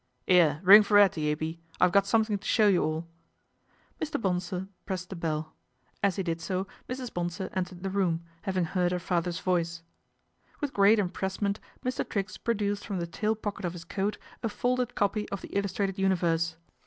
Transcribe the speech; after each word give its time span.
''Ere. 0.27 0.59
ring 0.63 0.81
for 0.81 0.97
'Ettie, 0.97 1.27
A. 1.29 1.35
B., 1.35 1.59
I've 1.79 1.91
got 1.91 2.07
something 2.07 2.39
to 2.39 2.47
show 2.47 2.67
you 2.67 2.83
all' 2.83 3.07
Mr. 4.01 4.19
Bonsor 4.19 4.67
pressed 4.87 5.11
the 5.11 5.15
bell. 5.15 5.53
As 6.01 6.15
he 6.15 6.23
did 6.23 6.41
so 6.41 6.65
Mrs. 6.89 7.13
Bonsor 7.13 7.51
entered 7.53 7.83
the 7.83 7.91
room, 7.91 8.23
having 8.41 8.63
heard 8.65 8.91
her 8.91 8.97
father's 8.97 9.39
vo; 9.39 9.61
ce 9.61 9.83
With 10.59 10.73
gi 10.73 10.81
eat 10.93 10.97
emoressement 10.99 11.57
Mr. 11.85 12.03
Triggs 12.09 12.37
produced 12.39 12.83
from 12.83 12.97
the 12.97 13.05
tail 13.05 13.35
pocket 13.35 13.63
of 13.63 13.73
his 13.73 13.85
coat 13.85 14.17
a 14.41 14.49
folded 14.49 14.95
copy 14.95 15.29
of 15.29 15.41
r 15.43 15.47
.he 15.47 15.55
Illustrated 15.55 15.99
Universe. 15.99 16.55